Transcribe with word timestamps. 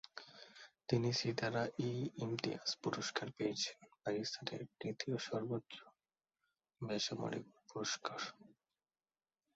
তিনি 0.89 1.09
সিতারা-ই-ইমতিয়াজ 1.13 2.69
পুরস্কার 2.83 3.27
পেয়েছেন, 3.37 3.77
পাকিস্তানের 4.03 4.61
তৃতীয় 4.79 5.15
সর্বোচ্চ 5.27 5.73
বেসামরিক 6.81 7.45
পুরস্কার। 7.69 8.19